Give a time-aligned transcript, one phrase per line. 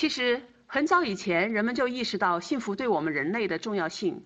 [0.00, 4.24] 其实很早以前，人们就意识到幸福对我们人类的重要性。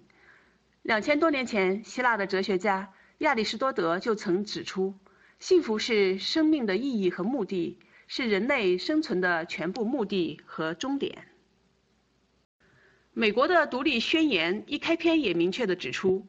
[0.82, 4.94] 两千多年前，希腊的哲学家亚里士多德就曾指出，
[5.40, 11.26] 幸福是生命的意义和目的，是人类生存的全部目的和终点。
[13.12, 16.24] 美国的独立宣言一开篇也明确地指出，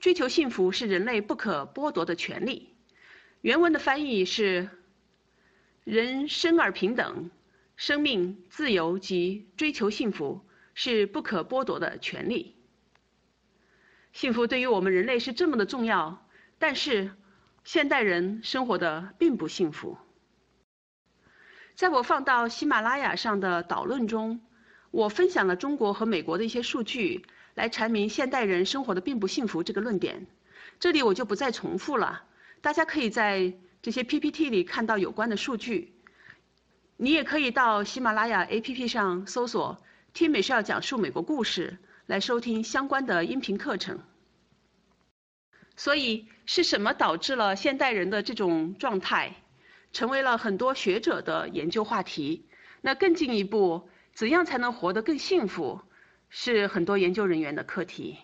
[0.00, 2.70] 追求幸福是人类不可剥夺的权利。
[3.42, 4.70] 原文的翻译是：
[5.84, 7.30] 人生而平等。
[7.76, 10.40] 生命、自由及追求幸福
[10.74, 12.56] 是不可剥夺的权利。
[14.12, 16.26] 幸福对于我们人类是这么的重要，
[16.58, 17.10] 但是
[17.64, 19.98] 现代人生活的并不幸福。
[21.74, 24.40] 在我放到喜马拉雅上的导论中，
[24.90, 30.26] 我分享了中国和美国的一些数据，来阐明现代人生活的并不幸福这个论点。
[30.80, 32.24] 这里我就不再重复了，
[32.62, 33.52] 大家可以在
[33.82, 35.92] 这些 PPT 里看到有关的数据。
[36.98, 39.82] 你也可以到喜马拉雅 APP 上搜索
[40.14, 43.98] “听美少讲述美国故事”来收听相关的音频课程。
[45.76, 49.34] 所以，是什么导致了现代人的这种状态，
[49.92, 52.46] 成为了很多学者的研究话题？
[52.80, 55.78] 那更进一步，怎样才能活得更幸福，
[56.30, 58.16] 是很多研究人员的课题。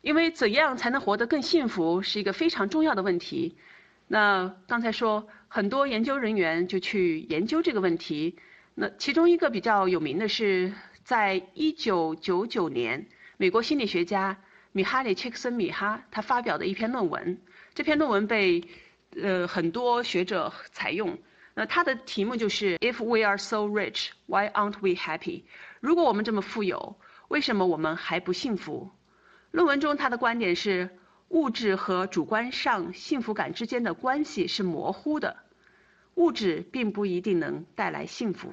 [0.00, 3.58] 因为怎样才能活得更幸福，是一个非常重要的问题。
[4.12, 8.36] 那刚才说，很多研究人员就去研究这个问题。
[8.74, 10.72] 那其中一个比较有名的是，
[11.04, 14.36] 在一九九九年，美国心理学家
[14.72, 17.38] 米哈里切克森米哈他发表的一篇论文。
[17.72, 18.64] 这篇论文被
[19.14, 21.16] 呃很多学者采用。
[21.54, 25.44] 那他的题目就是 “If we are so rich, why aren't we happy？”
[25.78, 28.90] 如果我们这么富有，为什么我们还不幸福？
[29.52, 30.90] 论文中他的观点是。
[31.30, 35.36] 物质和主观上幸福感之间的关系是模糊的，
[36.14, 38.52] 物质并不一定能带来幸福。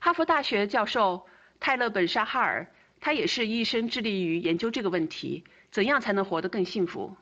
[0.00, 1.24] 哈佛大学教授
[1.60, 2.66] 泰勒·本沙哈尔，
[3.00, 7.16] 他也是一生致力于研究这个问题：怎样才能活得更幸福？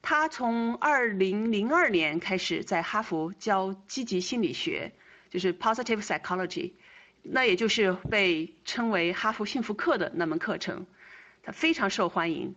[0.00, 4.92] 他从2002年开始在哈佛教积极心理学，
[5.28, 6.72] 就是 Positive Psychology，
[7.22, 10.86] 那也就是被称为哈佛幸福课的那门课程，
[11.42, 12.54] 他非常受欢迎。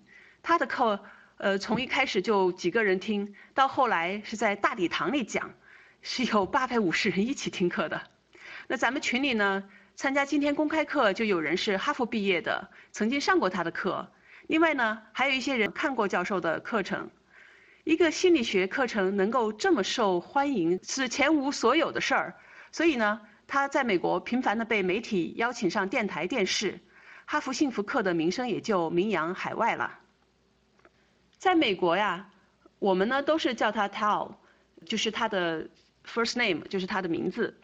[0.47, 0.97] 他的课，
[1.40, 5.53] 呃，从一开始就几个人听，到后来是在大礼堂里讲，
[6.02, 8.02] 是有八百五十人一起听课的。
[8.66, 9.62] 那咱们群里呢，
[9.96, 14.09] 参加今天公开课就有人是哈佛毕业的，曾经上过他的课。
[14.47, 17.09] 另外呢，还有一些人看过教授的课程。
[17.84, 22.34] 一个心理学课程能够这么受欢迎，是前无所有的事儿。
[22.72, 26.80] 所以呢，他在美国频繁的被媒体邀请上电台、电视，
[27.25, 30.00] 哈佛幸福课的名声也就名扬海外了。
[31.38, 32.30] 在美国呀，
[32.80, 34.36] 我们呢都是叫他 Tal，
[34.86, 35.68] 就是他的
[36.06, 37.56] first name，就是他的名字。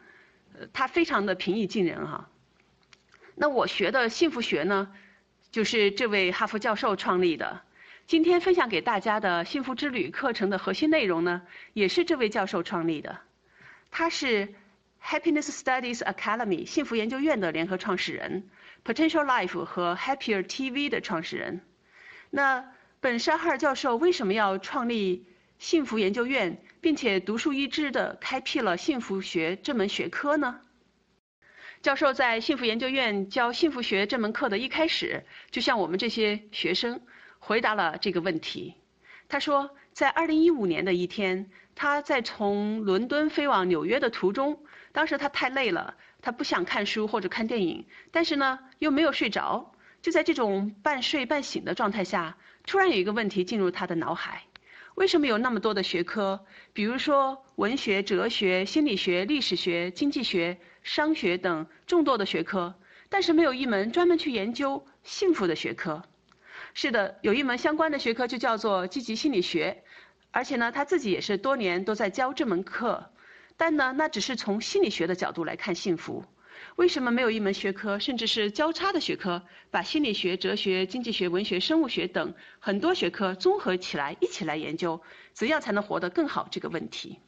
[0.56, 2.30] 呃，他非常的平易近人哈。
[3.36, 4.94] 那我学的幸福学呢，
[5.52, 7.62] 就是这位哈佛教授创立的。
[8.06, 11.42] 今天分享给大家的幸福之旅课程的核心内容呢，
[11.74, 13.18] 也是这位教授创立的。
[13.90, 14.54] 他是
[15.04, 18.50] Happiness Studies Academy 幸福研究院的联合创始人
[18.86, 21.62] ，Potential Life 和 Happier TV 的创始人。
[22.30, 22.64] 那
[23.03, 25.25] 本沙哈尔教授为什么要创立
[25.59, 30.62] 幸福研究院，并且独树一帜地开辟了幸福学这门学科呢？
[31.81, 37.02] 教授在幸福研究院教幸福学这门课的一开始，就向我们这些学生
[37.40, 38.74] 回答了这个问题。
[39.28, 44.63] 他说，在2015年的一天，他在从伦敦飞往纽约的途中，
[44.94, 49.73] 当时他太累了，他不想看书或者看电影，但是呢，又没有睡着。
[50.03, 54.44] 就在这种半睡半醒的状态下，突然有一个问题进入他的脑海：
[54.96, 62.75] 为什么有那么多的学科，比如说文学、哲学、心理学、历史学、经济学、商学等众多的学科，
[63.08, 66.04] 但是没有一门专门去研究幸福的学科？
[66.74, 69.86] 是的，有一门相关的学科就叫做积极心理学，
[70.31, 73.10] 而且呢，他自己也是多年都在教这门课，
[73.56, 76.25] 但呢，那只是从心理学的角度来看幸福。
[76.78, 79.40] 为什么没有一门学科，甚至是交叉的学科，
[79.70, 85.00] 把心理学、哲学、经济学、文学、生物学等很多学科综合起来，一起来研究
[85.34, 87.20] 怎样才能活得更好这个问题？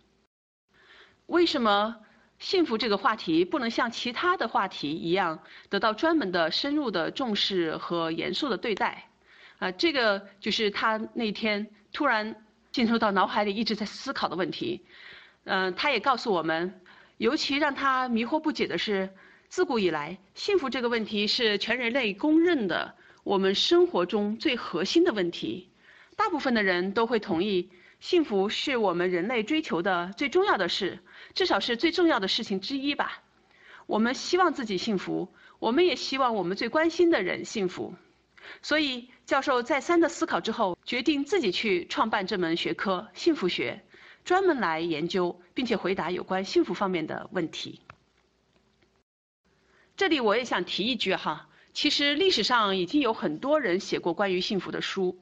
[1.27, 1.95] 为什么
[2.39, 5.39] 幸福这个话题不能像其他的话题一样
[5.69, 9.07] 得到专门的、深入的重视和严肃的对待？
[9.59, 12.35] 啊，这个就是他那天突然
[12.71, 14.83] 进入到脑海里一直在思考的问题。
[15.43, 16.81] 嗯，他也告诉我们，
[17.17, 19.07] 尤其让他迷惑不解的是。
[19.55, 22.93] 自古以来，幸福这个问题是全人类公认的
[23.23, 25.69] 我们生活中最核心的问题。
[26.17, 27.69] 大部分的人都会同意，
[28.01, 30.99] 幸福是我们人类追求的最重要的事，
[31.33, 33.23] 至少是最重要的事情之一吧。
[33.85, 37.93] 我们希望自己幸福，我们也希望我们最关心的人幸福。
[38.61, 43.81] 所以，教授再三的思考之后，决定自己去创办这门学科——幸福学，
[44.25, 47.79] 专门来研究并且回答有关幸福方面的问题。
[49.97, 55.17] 这里我也想提一句哈，其实历史上已经有很多人写过关于幸福的书，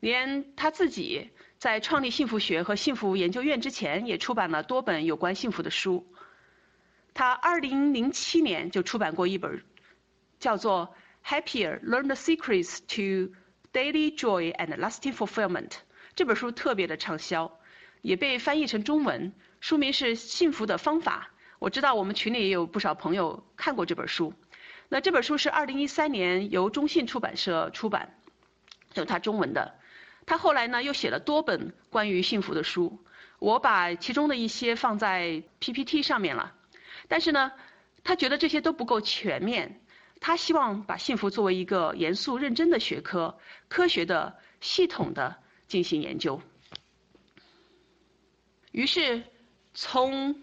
[0.00, 6.06] 连他自己在创立幸福学和幸福研究院之前，也出版了多本有关幸福的书。
[7.14, 9.62] 他2007年就出版过一本，
[10.38, 10.94] 叫做。
[11.28, 13.34] Happier, learn the secrets to
[13.72, 15.72] daily joy and lasting fulfillment。
[16.14, 17.58] 这本书特别的畅销，
[18.00, 21.30] 也被翻译成中文，书名是《幸福的方法》。
[21.58, 24.32] 我知道我们群里也有不少朋友看过这本书。
[24.88, 28.14] 那这本书是2013年由中信出版社出版，
[28.94, 29.74] 有他中文的。
[30.26, 32.98] 他后来呢又写了多本关于幸福的书，
[33.38, 36.54] 我把其中的一些放在 PPT 上面了。
[37.08, 37.52] 但是呢，
[38.04, 39.80] 他觉得这些都不够全面。
[40.18, 43.38] 他希望把幸福作为一个严肃认真的学科，
[43.68, 45.36] 科学的、系统的
[45.68, 46.40] 进行研究。
[48.72, 49.22] 于是，
[49.74, 50.42] 从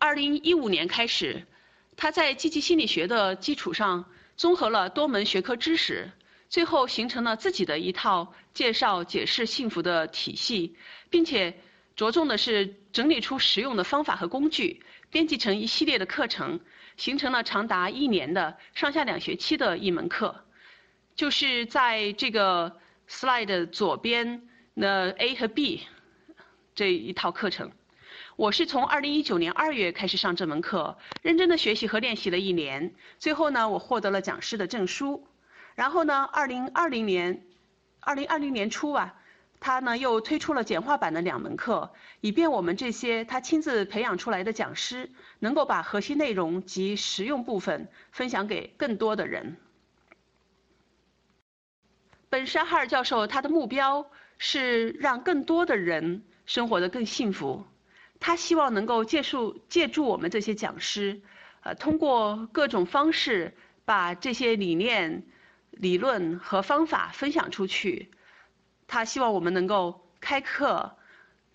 [0.00, 1.44] 2015年开始，
[1.96, 4.04] 他在积极心理学的基础上，
[4.36, 6.10] 综合了多门学科知识，
[6.48, 10.76] 最后形成了自己的一套介绍、解释幸福的体系，
[11.10, 11.58] 并且
[11.96, 16.60] 着重的是整理出实用的方法和工具，编辑成一系列的课程。
[16.96, 20.44] 形成了长达一年的上下两学期的一门课，
[21.14, 22.76] 就是在这个
[23.08, 25.86] slide 左边的 A 和 B
[26.74, 27.70] 这一套课程。
[28.38, 35.26] 我是从2019年2月开始上这门课，认真的学习和练习了一年，最后呢，我获得了讲师的证书。
[35.74, 37.42] 然后呢，2020年
[38.02, 39.16] ，2020年初啊。
[39.58, 41.90] 他呢又推出了简化版的两门课，
[42.20, 45.10] 以便我们这些他亲自培养出来的讲师，
[45.40, 49.56] 能够把核心内容及实用部分分享给更多的人。
[52.28, 54.08] 本沙哈尔教授他的目标
[54.38, 57.66] 是让更多的人生活得更幸福，
[58.20, 61.20] 他希望能够借助借助我们这些讲师，
[61.62, 63.54] 呃，通过各种方式
[63.84, 65.22] 把这些理念、
[65.70, 68.10] 理论和方法分享出去。
[68.86, 70.96] 他希望我们能够开课、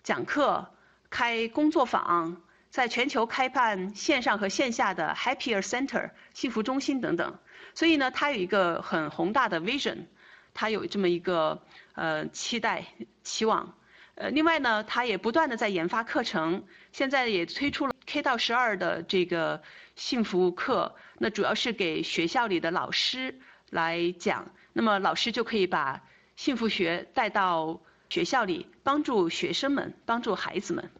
[0.02, 0.72] 讲课、
[1.10, 2.40] 开工作坊，
[2.70, 7.38] 在全球开办线上和线下的 Happier Center 幸福中心等等。
[7.74, 10.06] 所以呢，他有一个很宏大的 vision，
[10.54, 11.60] 他有这么一个
[11.94, 12.86] 呃期待、
[13.22, 13.74] 期望。
[14.16, 19.62] 呃，另外呢，他也不断的在研发课程，现在也推出了 K 到十二的这个
[19.96, 23.38] 幸福课，那主要是给学校里的老师
[23.70, 26.02] 来讲，那么老师就可以把。
[26.36, 30.90] 幸福学带到学校里，帮助学生们，帮助孩子们。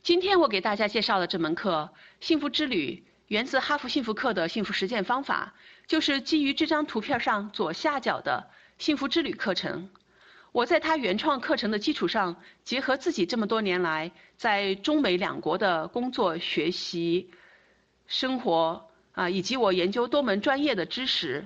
[0.00, 1.90] 今天我给大家介绍的这门课
[2.24, 5.54] 《幸福之旅》，源自哈佛幸福课的幸福实践方法，
[5.88, 8.48] 就是基于这张图片上左下角的
[8.78, 9.90] “幸福之旅”课程。
[10.54, 17.28] 我在他原创课程的基础上，结合自己这么多年来在中美两国的工作、学习、
[18.06, 21.44] 生活啊，以及我研究多门专业的知识，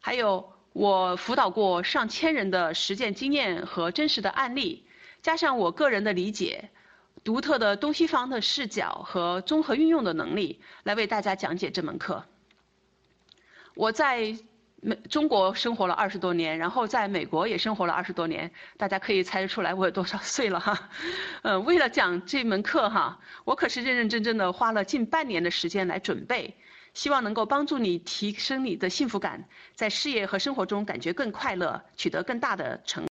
[0.00, 0.52] 还有。
[0.72, 4.84] 我辅导过上千人的实践经验和真实的案例，
[5.20, 6.70] 加上我个人的理解、
[7.24, 12.24] 独特的东西方的视角和综合运用的能力，来为大家讲解这门课。
[13.74, 14.38] 我在
[14.82, 20.88] 美中国生活了二十多年，然后在美国也生活了二十多年，大家可以猜得出来我有多少 岁了哈。
[21.42, 26.56] 呃，为了讲这门课哈，我可是认认真真的花了近半年的时间来准备。
[26.92, 29.44] 希望能够帮助你提升你的幸福感，
[29.76, 33.09] 在事业和生活中感觉更快乐，取得更大的成。